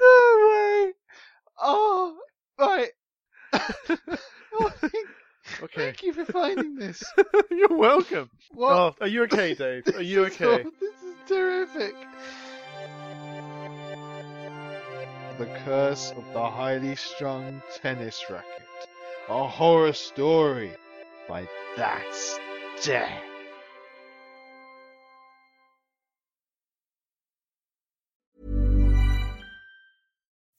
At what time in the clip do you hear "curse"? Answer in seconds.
15.64-16.12